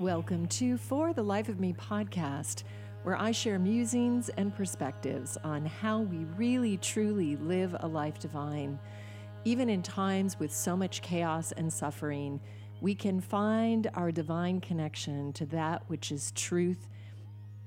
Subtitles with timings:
[0.00, 2.62] Welcome to For the Life of Me podcast,
[3.02, 8.78] where I share musings and perspectives on how we really truly live a life divine.
[9.44, 12.40] Even in times with so much chaos and suffering,
[12.80, 16.86] we can find our divine connection to that which is truth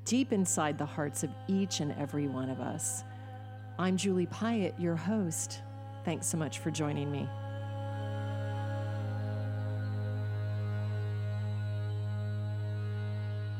[0.05, 3.03] deep inside the hearts of each and every one of us.
[3.77, 5.63] I'm Julie Piatt, your host.
[6.05, 7.27] Thanks so much for joining me.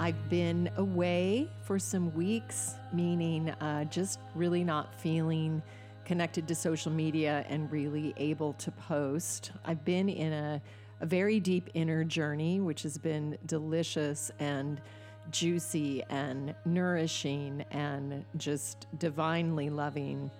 [0.01, 5.61] I've been away for some weeks, meaning uh, just really not feeling
[6.05, 9.51] connected to social media and really able to post.
[9.63, 10.59] I've been in a,
[11.01, 14.81] a very deep inner journey, which has been delicious and
[15.29, 20.31] juicy and nourishing and just divinely loving.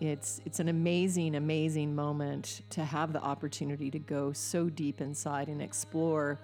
[0.00, 5.48] It's it's an amazing, amazing moment to have the opportunity to go so deep inside
[5.48, 6.38] and explore.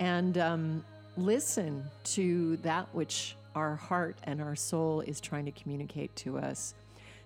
[0.00, 0.84] And um,
[1.16, 6.74] listen to that which our heart and our soul is trying to communicate to us.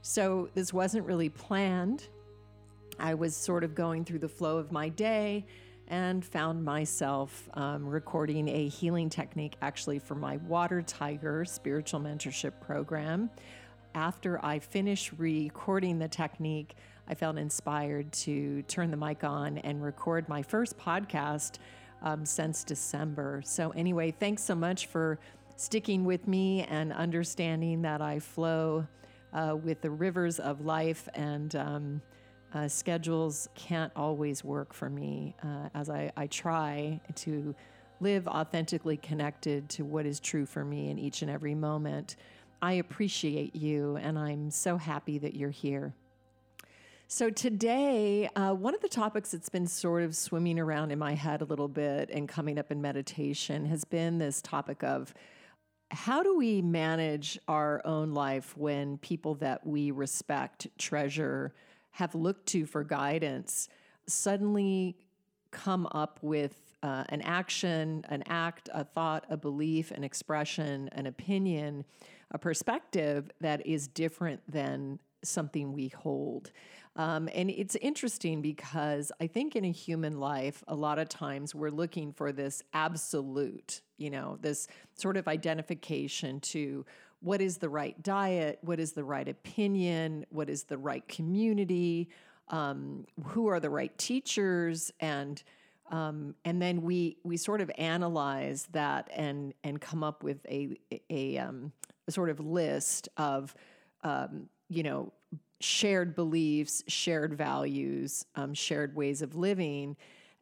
[0.02, 2.08] So, this wasn't really planned.
[2.98, 5.44] I was sort of going through the flow of my day
[5.88, 12.52] and found myself um, recording a healing technique actually for my Water Tiger spiritual mentorship
[12.60, 13.30] program.
[13.94, 16.74] After I finished recording the technique,
[17.08, 21.58] I felt inspired to turn the mic on and record my first podcast
[22.02, 23.42] um, since December.
[23.44, 25.18] So, anyway, thanks so much for
[25.56, 28.86] sticking with me and understanding that I flow
[29.32, 32.02] uh, with the rivers of life and um,
[32.54, 37.54] uh, schedules can't always work for me uh, as I, I try to
[38.00, 42.16] live authentically connected to what is true for me in each and every moment.
[42.62, 45.94] I appreciate you and I'm so happy that you're here.
[47.10, 51.14] So, today, uh, one of the topics that's been sort of swimming around in my
[51.14, 55.14] head a little bit and coming up in meditation has been this topic of
[55.90, 61.54] how do we manage our own life when people that we respect, treasure,
[61.92, 63.70] have looked to for guidance
[64.06, 64.94] suddenly
[65.50, 71.06] come up with uh, an action, an act, a thought, a belief, an expression, an
[71.06, 71.86] opinion,
[72.32, 76.52] a perspective that is different than something we hold.
[76.98, 81.54] Um, and it's interesting because I think in a human life, a lot of times
[81.54, 86.84] we're looking for this absolute, you know, this sort of identification to
[87.20, 92.08] what is the right diet, what is the right opinion, what is the right community,
[92.48, 95.42] um, who are the right teachers, and
[95.90, 100.76] um, and then we we sort of analyze that and and come up with a
[101.10, 101.72] a, um,
[102.08, 103.54] a sort of list of
[104.02, 105.12] um, you know,
[105.60, 109.96] shared beliefs, shared values, um, shared ways of living.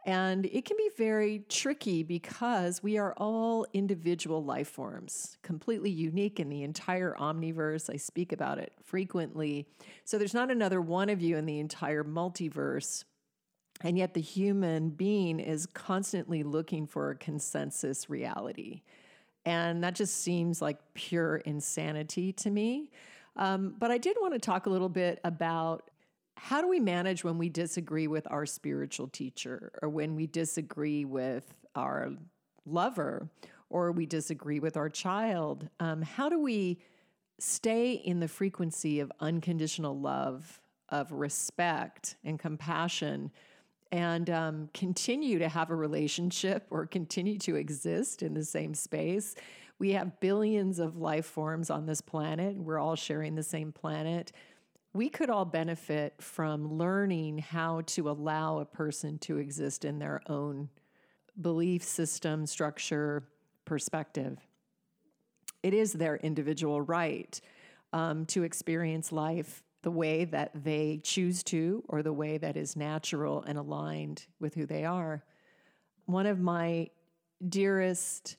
[0.05, 6.39] And it can be very tricky because we are all individual life forms, completely unique
[6.39, 7.93] in the entire omniverse.
[7.93, 9.67] I speak about it frequently.
[10.05, 13.05] So there's not another one of you in the entire multiverse.
[13.83, 18.83] And yet the human being is constantly looking for a consensus reality.
[19.45, 22.91] And that just seems like pure insanity to me.
[23.37, 25.91] Um, but I did want to talk a little bit about
[26.37, 31.05] how do we manage when we disagree with our spiritual teacher or when we disagree
[31.05, 32.13] with our
[32.67, 33.29] lover
[33.71, 35.69] or we disagree with our child?
[35.81, 36.79] Um, how do we
[37.39, 43.31] stay in the frequency of unconditional love, of respect and compassion?
[43.93, 49.35] and um, continue to have a relationship or continue to exist in the same space.
[49.79, 52.57] We have billions of life forms on this planet.
[52.57, 54.33] We're all sharing the same planet.
[54.95, 60.23] We could all benefit from learning how to allow a person to exist in their
[60.29, 60.71] own
[61.39, 63.29] belief system, structure,
[63.67, 64.39] perspective.
[65.63, 67.39] It is their individual right
[67.93, 72.75] um, to experience life the way that they choose to or the way that is
[72.75, 75.23] natural and aligned with who they are.
[76.07, 76.89] One of my
[77.47, 78.37] dearest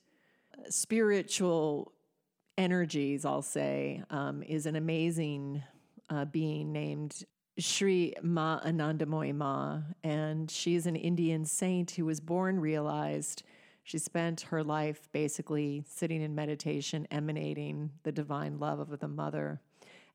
[0.68, 1.92] spiritual
[2.56, 5.62] energies, I'll say, um, is an amazing
[6.10, 7.24] uh, being named
[7.58, 13.42] Sri Ma Anandamoyi Ma, and she is an Indian saint who was born realized.
[13.82, 19.60] She spent her life basically sitting in meditation, emanating the divine love of the mother.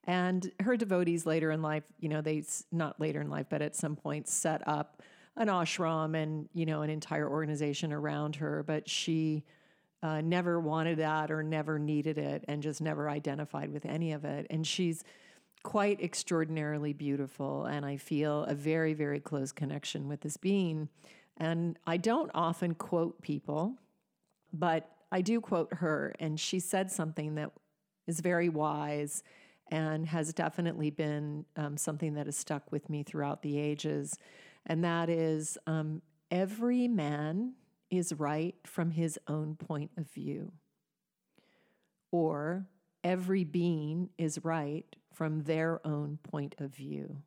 [0.06, 3.76] And her devotees later in life, you know, they not later in life, but at
[3.76, 5.02] some point set up
[5.36, 8.64] an ashram and, you know, an entire organization around her.
[8.64, 9.44] But she
[10.04, 14.26] uh, never wanted that or never needed it and just never identified with any of
[14.26, 14.46] it.
[14.52, 15.04] And she's
[15.64, 17.66] quite extraordinarily beautiful.
[17.66, 20.90] And I feel a very, very close connection with this being.
[21.38, 23.80] And I don't often quote people
[24.54, 27.52] but I do quote her, and she said something that
[28.08, 29.24] is very wise
[29.72, 34.18] and has definitely been um, something that has stuck with me throughout the ages.
[34.68, 37.54] And that is um, every man
[37.94, 40.52] is right from his own point of view,
[42.12, 42.66] or
[43.04, 47.22] every being is right from their own point of view,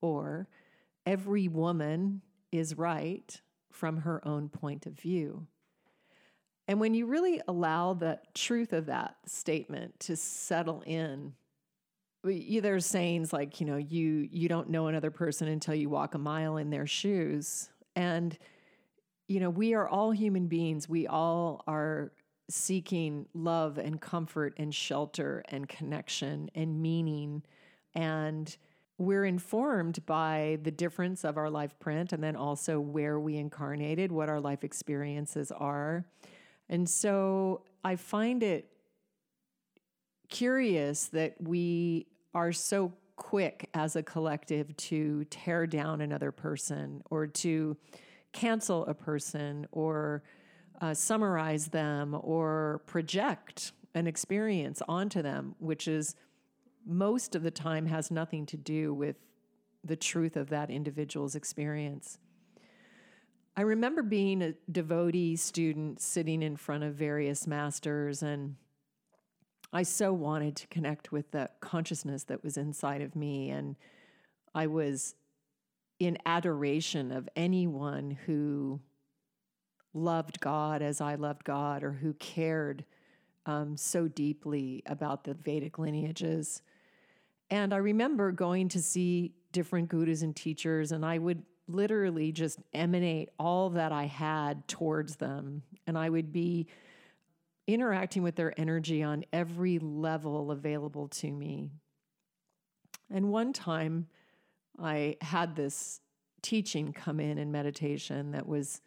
[0.00, 0.46] or
[1.04, 2.22] every woman
[2.52, 3.40] is right
[3.72, 5.48] from her own point of view.
[6.68, 11.32] And when you really allow the truth of that statement to settle in,
[12.22, 16.18] there's sayings like, you know, you you don't know another person until you walk a
[16.18, 17.70] mile in their shoes.
[17.96, 18.38] And
[19.30, 20.88] you know, we are all human beings.
[20.88, 22.10] We all are
[22.48, 27.44] seeking love and comfort and shelter and connection and meaning
[27.94, 28.56] and
[28.98, 34.10] we're informed by the difference of our life print and then also where we incarnated,
[34.10, 36.04] what our life experiences are.
[36.68, 38.68] And so I find it
[40.28, 47.28] curious that we are so quick as a collective to tear down another person or
[47.28, 47.76] to
[48.32, 50.22] cancel a person or
[50.80, 56.14] uh, summarize them or project an experience onto them, which is
[56.86, 59.16] most of the time has nothing to do with
[59.84, 62.18] the truth of that individual's experience.
[63.56, 68.56] I remember being a devotee student sitting in front of various masters, and
[69.72, 73.50] I so wanted to connect with the consciousness that was inside of me.
[73.50, 73.76] And
[74.54, 75.14] I was
[76.00, 78.80] in adoration of anyone who
[79.92, 82.84] loved God as I loved God or who cared
[83.46, 86.62] um, so deeply about the Vedic lineages.
[87.50, 92.58] And I remember going to see different gurus and teachers, and I would literally just
[92.72, 95.62] emanate all that I had towards them.
[95.86, 96.66] And I would be
[97.66, 101.70] interacting with their energy on every level available to me.
[103.10, 104.06] And one time
[104.82, 106.00] I had this
[106.42, 108.80] teaching come in in meditation that was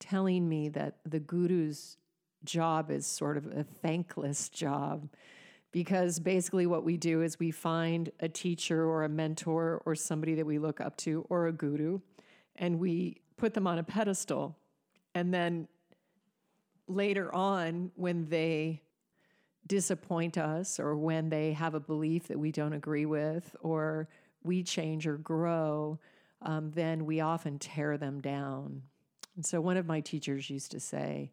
[0.00, 1.96] telling me that the guru's
[2.44, 5.08] job is sort of a thankless job
[5.70, 10.34] because basically what we do is we find a teacher or a mentor or somebody
[10.34, 11.98] that we look up to or a guru
[12.56, 14.56] and we put them on a pedestal.
[15.14, 15.68] And then
[16.86, 18.82] later on when they
[19.66, 24.08] disappoint us or when they have a belief that we don't agree with or
[24.44, 25.98] we change or grow
[26.42, 28.82] um, then we often tear them down
[29.36, 31.30] and so one of my teachers used to say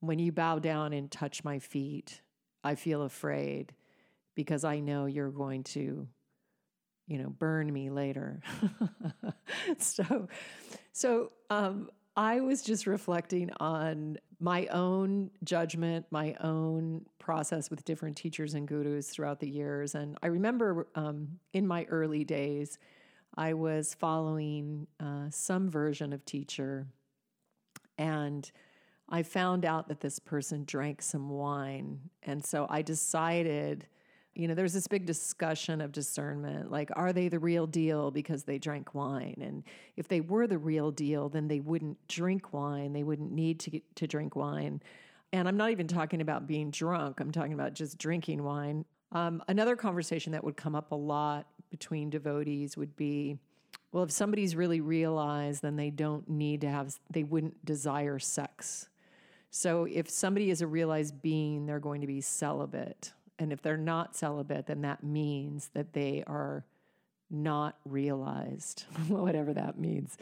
[0.00, 2.20] when you bow down and touch my feet
[2.62, 3.72] I feel afraid
[4.34, 6.06] because I know you're going to,
[7.06, 8.40] you know, burn me later.
[9.78, 10.28] so,
[10.92, 18.16] so um, I was just reflecting on my own judgment, my own process with different
[18.16, 19.94] teachers and gurus throughout the years.
[19.94, 22.78] And I remember um, in my early days,
[23.36, 26.86] I was following uh, some version of teacher
[27.98, 28.50] and
[29.10, 32.00] I found out that this person drank some wine.
[32.22, 33.86] And so I decided,
[34.40, 38.44] you know, there's this big discussion of discernment like, are they the real deal because
[38.44, 39.36] they drank wine?
[39.40, 39.64] And
[39.96, 43.80] if they were the real deal, then they wouldn't drink wine, they wouldn't need to,
[43.96, 44.82] to drink wine.
[45.32, 48.86] And I'm not even talking about being drunk, I'm talking about just drinking wine.
[49.12, 53.38] Um, another conversation that would come up a lot between devotees would be
[53.92, 58.88] well, if somebody's really realized, then they don't need to have, they wouldn't desire sex.
[59.50, 63.12] So if somebody is a realized being, they're going to be celibate.
[63.40, 66.66] And if they're not celibate, then that means that they are
[67.30, 70.18] not realized, whatever that means.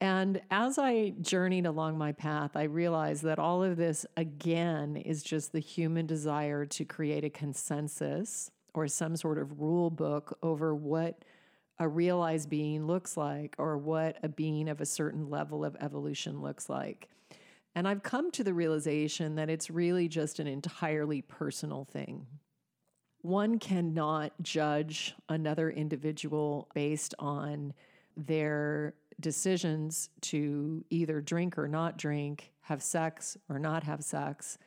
[0.00, 5.22] And as I journeyed along my path, I realized that all of this, again, is
[5.22, 10.74] just the human desire to create a consensus or some sort of rule book over
[10.74, 11.24] what
[11.78, 16.42] a realized being looks like or what a being of a certain level of evolution
[16.42, 17.08] looks like.
[17.76, 22.26] And I've come to the realization that it's really just an entirely personal thing.
[23.26, 27.74] One cannot judge another individual based on
[28.16, 34.58] their decisions to either drink or not drink, have sex or not have sex,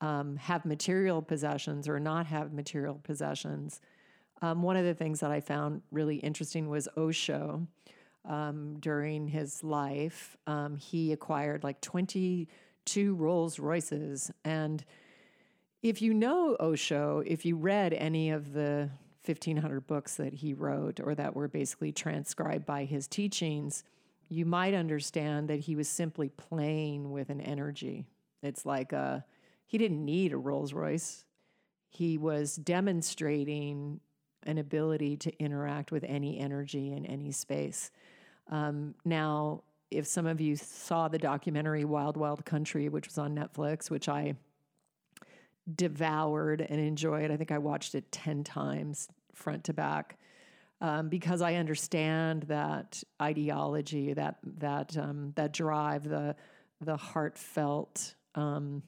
[0.00, 3.80] um, have material possessions or not have material possessions.
[4.42, 7.66] Um, one of the things that I found really interesting was Osho
[8.26, 10.36] um, during his life.
[10.46, 14.30] Um, he acquired like 22 Rolls Royces.
[14.44, 14.84] And
[15.84, 18.88] if you know Osho, if you read any of the
[19.26, 23.84] 1,500 books that he wrote or that were basically transcribed by his teachings,
[24.30, 28.06] you might understand that he was simply playing with an energy.
[28.42, 29.26] It's like a,
[29.66, 31.26] he didn't need a Rolls Royce.
[31.90, 34.00] He was demonstrating
[34.44, 37.90] an ability to interact with any energy in any space.
[38.50, 43.36] Um, now, if some of you saw the documentary Wild Wild Country, which was on
[43.36, 44.34] Netflix, which I
[45.72, 50.18] devoured and enjoyed, I think I watched it 10 times front to back.
[50.80, 56.36] Um, because I understand that ideology, that that um, that drive, the
[56.80, 58.82] the heartfelt um,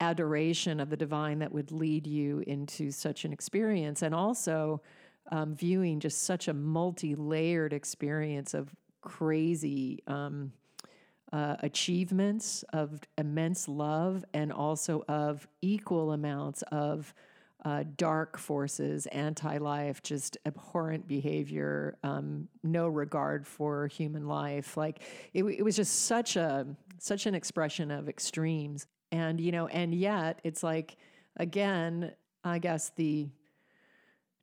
[0.00, 4.82] adoration of the divine that would lead you into such an experience, and also
[5.30, 10.52] um, viewing just such a multi-layered experience of crazy um,
[11.36, 17.12] uh, achievements, of immense love, and also of equal amounts of
[17.62, 24.78] uh, dark forces, anti life, just abhorrent behavior, um, no regard for human life.
[24.78, 25.02] Like
[25.34, 26.66] it, it was just such a
[26.98, 30.96] such an expression of extremes, and you know, and yet it's like
[31.36, 32.12] again,
[32.44, 33.28] I guess the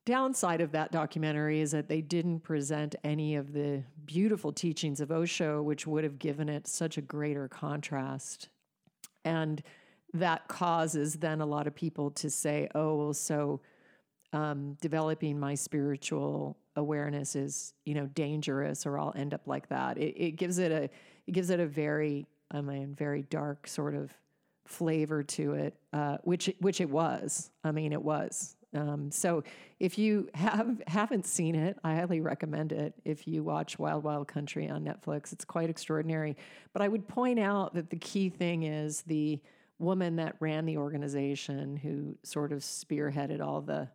[0.05, 5.11] downside of that documentary is that they didn't present any of the beautiful teachings of
[5.11, 8.49] Osho, which would have given it such a greater contrast.
[9.23, 9.63] And
[10.13, 13.61] that causes then a lot of people to say, oh, well, so
[14.33, 19.97] um, developing my spiritual awareness is, you know, dangerous or I'll end up like that.
[19.97, 20.83] It, it gives it a,
[21.27, 24.11] it gives it a very, I mean, very dark sort of
[24.65, 27.51] flavor to it, uh, which, which it was.
[27.63, 28.55] I mean, it was.
[28.73, 29.43] Um, so
[29.79, 32.93] if you have haven't seen it, I highly recommend it.
[33.05, 36.35] If you watch Wild Wild Country on Netflix, it's quite extraordinary.
[36.73, 39.39] But I would point out that the key thing is the
[39.79, 43.89] woman that ran the organization who sort of spearheaded all the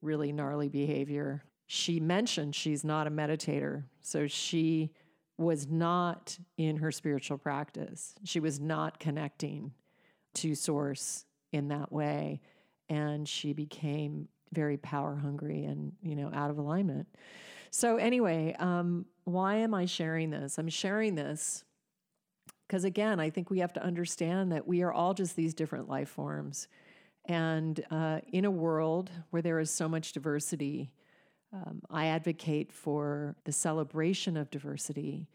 [0.00, 1.42] really gnarly behavior.
[1.66, 3.84] She mentioned she's not a meditator.
[4.00, 4.90] So she
[5.38, 8.14] was not in her spiritual practice.
[8.24, 9.72] She was not connecting
[10.34, 12.40] to source in that way.
[12.92, 17.08] And she became very power hungry and, you know, out of alignment.
[17.70, 20.58] So, anyway, um, why am I sharing this?
[20.58, 21.64] I'm sharing this
[22.66, 25.88] because again, I think we have to understand that we are all just these different
[25.88, 26.68] life forms.
[27.26, 30.92] And uh, in a world where there is so much diversity,
[31.52, 35.28] um, I advocate for the celebration of diversity.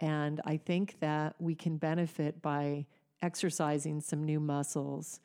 [0.00, 2.86] And I think that we can benefit by
[3.22, 5.20] exercising some new muscles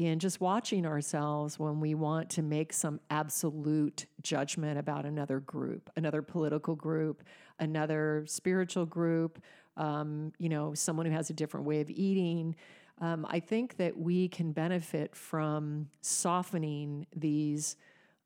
[0.00, 5.90] in just watching ourselves when we want to make some absolute judgment about another group,
[5.94, 7.22] another political group,
[7.58, 9.42] another spiritual group,
[9.76, 12.56] um, you know, someone who has a different way of eating.
[13.02, 17.76] Um, I think that we can benefit from softening these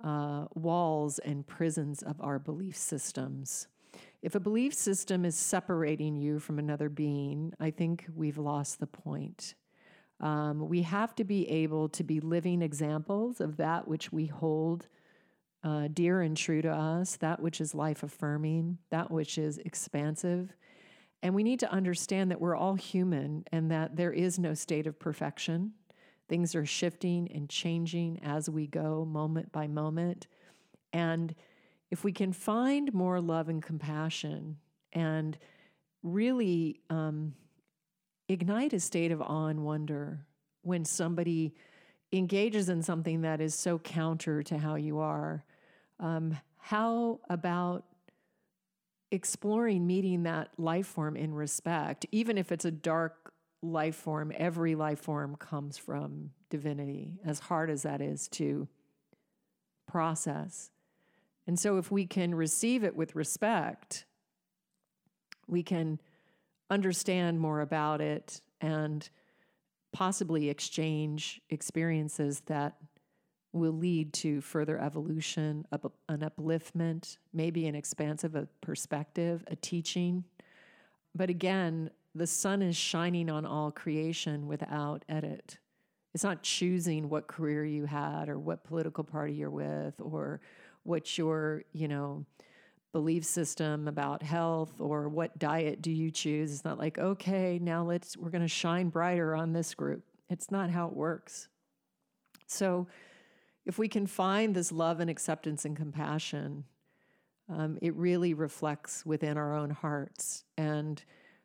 [0.04, 3.66] uh, walls and prisons of our belief systems.
[4.22, 8.86] If a belief system is separating you from another being, I think we've lost the
[8.86, 9.56] point.
[10.20, 14.86] Um, we have to be able to be living examples of that which we hold
[15.62, 20.54] uh, dear and true to us, that which is life affirming, that which is expansive,
[21.24, 24.86] and we need to understand that we're all human and that there is no state
[24.86, 25.72] of perfection.
[26.28, 30.26] Things are shifting and changing as we go, moment by moment.
[30.92, 31.34] And
[31.90, 34.58] if we can find more love and compassion
[34.92, 35.38] and
[36.02, 37.32] really um,
[38.28, 40.26] ignite a state of awe and wonder
[40.62, 41.54] when somebody
[42.12, 45.44] engages in something that is so counter to how you are,
[46.00, 47.84] um, how about
[49.10, 54.74] exploring meeting that life form in respect, even if it's a dark life form, every
[54.74, 58.68] life form comes from divinity, as hard as that is to
[59.86, 60.70] process.
[61.46, 64.06] And so, if we can receive it with respect,
[65.46, 66.00] we can
[66.74, 69.08] understand more about it and
[69.92, 72.76] possibly exchange experiences that
[73.52, 75.64] will lead to further evolution,
[76.08, 80.24] an upliftment, maybe an expansive perspective, a teaching.
[81.14, 85.58] But again, the sun is shining on all creation without edit.
[86.12, 90.40] It's not choosing what career you had or what political party you're with or
[90.82, 92.26] what your, you know,
[92.94, 96.54] belief system about health or what diet do you choose.
[96.54, 100.04] It's not like, okay, now let's we're going to shine brighter on this group.
[100.30, 101.48] It's not how it works.
[102.46, 102.86] So
[103.66, 106.66] if we can find this love and acceptance and compassion,
[107.48, 110.44] um, it really reflects within our own hearts.
[110.56, 111.02] And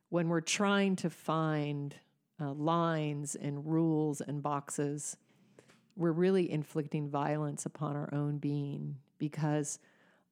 [0.09, 1.95] when we're trying to find
[2.39, 5.17] uh, lines and rules and boxes,
[5.95, 9.79] we're really inflicting violence upon our own being because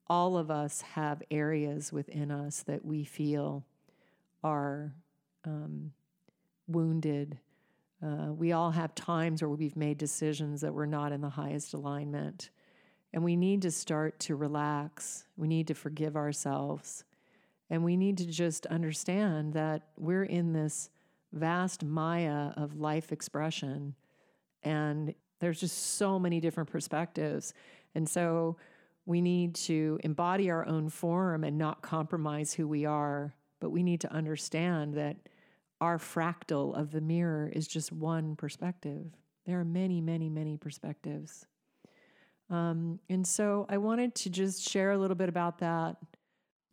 [0.09, 3.65] all of us have areas within us that we feel
[4.43, 4.93] are
[5.45, 5.91] um,
[6.67, 7.39] wounded,
[8.03, 11.73] Uh, we all have times where we've made decisions that were not in the highest
[11.73, 12.51] alignment.
[13.11, 15.25] And we need to start to relax.
[15.35, 17.05] We need to forgive ourselves.
[17.69, 20.89] And we need to just understand that we're in this
[21.33, 23.95] vast maya of life expression.
[24.63, 27.53] And there's just so many different perspectives.
[27.95, 28.57] And so
[29.07, 33.33] we need to embody our own form and not compromise who we are.
[33.61, 35.15] But we need to understand that
[35.79, 39.05] our fractal of the mirror is just one perspective.
[39.45, 41.45] There are many, many, many perspectives.
[42.49, 45.95] Um, and so I wanted to just share a little bit about that.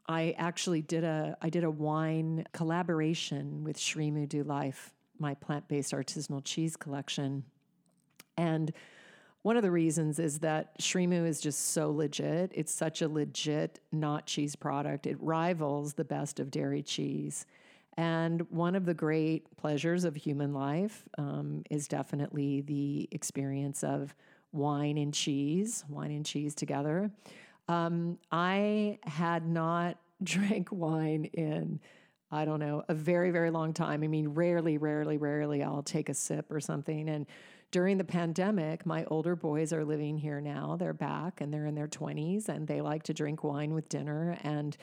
[0.08, 5.92] I actually did a I did a wine collaboration with SriMu Do Life, my plant-based
[5.92, 7.44] artisanal cheese collection.
[8.36, 8.72] And
[9.44, 12.50] one of the reasons is that SriMu is just so legit.
[12.54, 15.06] It's such a legit not cheese product.
[15.06, 17.44] It rivals the best of dairy cheese.
[17.98, 24.14] And one of the great pleasures of human life um, is definitely the experience of
[24.52, 27.10] wine and cheese, wine and cheese together.
[27.68, 31.80] Um, I had not drank wine in,
[32.34, 34.02] I don't know, a very, very long time.
[34.02, 37.08] I mean, rarely, rarely, rarely I'll take a sip or something.
[37.08, 37.26] And
[37.70, 40.76] during the pandemic, my older boys are living here now.
[40.76, 44.36] They're back and they're in their 20s and they like to drink wine with dinner.
[44.42, 44.76] And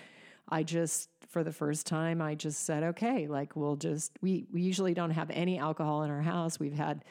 [0.47, 4.61] I just, for the first time, I just said, okay, like we'll just, we, we
[4.61, 6.57] usually don't have any alcohol in our house.
[6.57, 7.03] We've had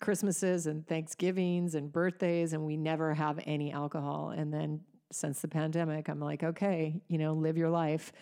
[0.00, 4.32] Christmases and Thanksgivings and birthdays, and we never have any alcohol.
[4.36, 4.80] And then
[5.10, 8.12] since the pandemic, I'm like, okay, you know, live your life.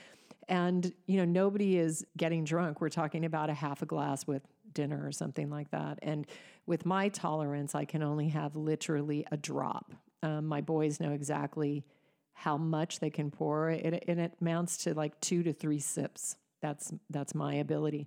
[0.49, 2.81] And, you know, nobody is getting drunk.
[2.81, 5.99] We're talking about a half a glass with dinner or something like that.
[6.02, 6.26] And
[6.67, 9.93] with my tolerance, I can only have literally a drop.
[10.23, 11.85] Um, my boys know exactly
[12.33, 13.70] how much they can pour.
[13.70, 16.37] It, and it amounts to like two to three sips.
[16.61, 18.07] That's that's my ability.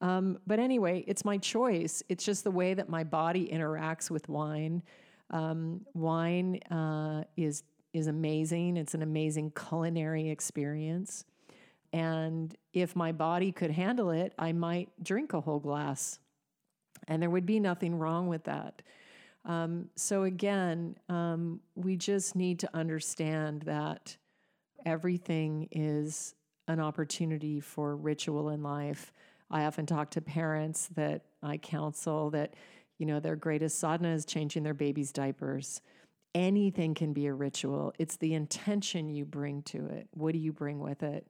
[0.00, 2.02] Um, but anyway, it's my choice.
[2.08, 4.82] It's just the way that my body interacts with wine.
[5.30, 7.62] Um, wine uh, is
[7.92, 8.76] is amazing.
[8.76, 11.24] It's an amazing culinary experience.
[11.92, 16.20] And if my body could handle it, I might drink a whole glass,
[17.08, 18.82] and there would be nothing wrong with that.
[19.44, 24.16] Um, so, again, um, we just need to understand that
[24.84, 26.34] everything is
[26.68, 29.12] an opportunity for ritual in life.
[29.50, 32.54] I often talk to parents that I counsel that,
[32.98, 35.80] you know, their greatest sadhana is changing their baby's diapers.
[36.34, 37.92] Anything can be a ritual.
[37.98, 40.06] It's the intention you bring to it.
[40.12, 41.26] What do you bring with it?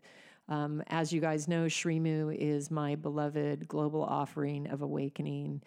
[0.51, 5.63] Um, as you guys know, SriMu is my beloved global offering of awakening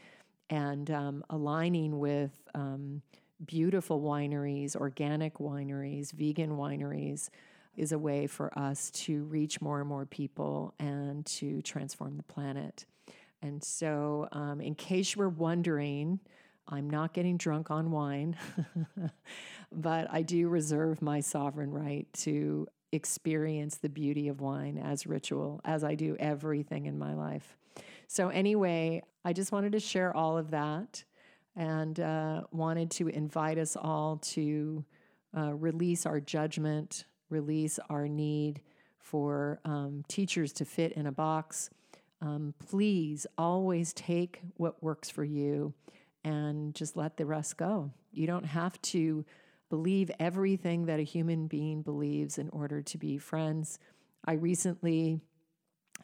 [0.50, 3.02] and um, aligning with um,
[3.46, 7.30] beautiful wineries, organic wineries, vegan wineries
[7.78, 12.24] is a way for us to reach more and more people and to transform the
[12.24, 12.86] planet.
[13.42, 16.20] And so, um, in case you were wondering,
[16.68, 18.38] I'm not getting drunk on wine,
[19.72, 25.62] but I do reserve my sovereign right to experience the beauty of wine as ritual,
[25.66, 27.58] as I do everything in my life.
[28.08, 31.04] So, anyway, I just wanted to share all of that
[31.56, 34.86] and uh, wanted to invite us all to
[35.36, 38.62] uh, release our judgment, release our need
[39.00, 41.70] for um, teachers to fit in a box.
[42.22, 45.74] Um, please always take what works for you
[46.24, 47.92] and just let the rest go.
[48.12, 49.26] You don't have to
[49.74, 53.80] believe everything that a human being believes in order to be friends.
[54.24, 55.20] I recently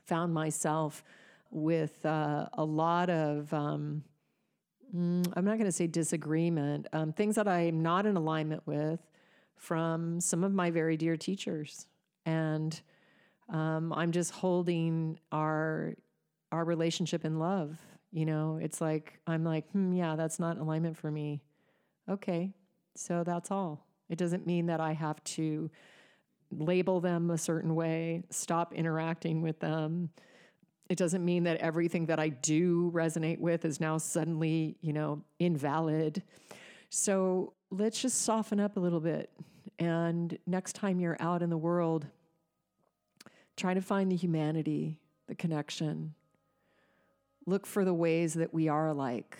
[0.08, 1.04] found myself
[1.52, 4.04] with uh, a lot of, um,
[4.92, 9.02] mm, I'm not going to say disagreement, um, things that I'm not in alignment with
[9.56, 11.86] from some of my very dear teachers.
[12.26, 12.82] And
[13.50, 15.94] um, I'm just holding our
[16.52, 17.78] our relationship in love.
[18.12, 21.44] You know, it's like I'm like, hmm, yeah, that's not alignment for me.
[22.10, 22.56] Okay,
[23.00, 23.86] so that's all.
[24.10, 25.70] It doesn't mean that I have to
[26.52, 30.10] label them a certain way, stop interacting with them,
[30.90, 35.22] it doesn't mean that everything that I do resonate with is now suddenly, you know,
[35.38, 36.24] invalid.
[36.90, 39.30] So let's just soften up a little bit.
[39.78, 42.08] And next time you're out in the world,
[43.56, 46.16] try to find the humanity, the connection.
[47.46, 49.38] Look for the ways that we are alike.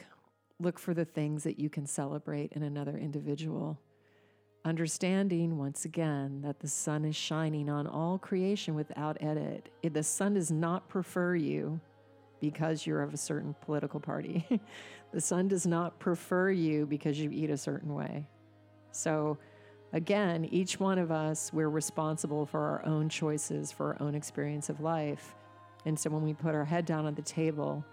[0.62, 3.80] Look for the things that you can celebrate in another individual.
[4.66, 9.70] Understanding once again that the sun is shining on all creation without edit.
[9.82, 11.80] The sun does not prefer you
[12.42, 14.46] because you're of a certain political party.
[15.14, 18.28] the sun does not prefer you because you eat a certain way.
[18.92, 19.38] So,
[19.94, 24.70] again, each one of us, we're responsible for our own choices, for our own experience
[24.70, 25.36] of life.
[25.86, 27.86] And so, when we put our head down on the table,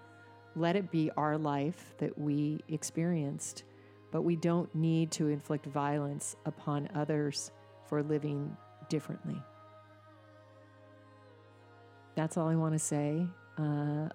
[0.57, 3.65] let it be our life that we experienced,
[4.11, 7.53] but we don't need to inflict violence upon others
[7.85, 8.57] for living
[8.89, 9.41] differently.
[12.15, 13.27] That's all I want to say.
[13.59, 14.09] Uh,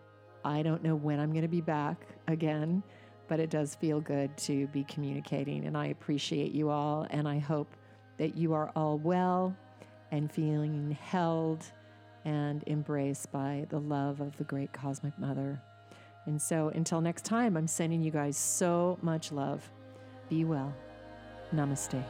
[0.43, 2.81] I don't know when I'm going to be back again,
[3.27, 5.65] but it does feel good to be communicating.
[5.65, 7.05] And I appreciate you all.
[7.11, 7.75] And I hope
[8.17, 9.55] that you are all well
[10.11, 11.63] and feeling held
[12.25, 15.61] and embraced by the love of the great cosmic mother.
[16.25, 19.69] And so until next time, I'm sending you guys so much love.
[20.29, 20.73] Be well.
[21.53, 22.03] Namaste.